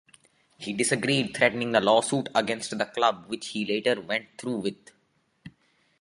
He 0.57 0.73
disagreed 0.73 1.37
threatening 1.37 1.75
a 1.75 1.79
lawsuit 1.79 2.27
against 2.33 2.75
the 2.75 2.85
club 2.87 3.25
which 3.27 3.49
he 3.49 3.63
later 3.67 4.01
went 4.01 4.29
through 4.35 4.57
with. 4.57 4.89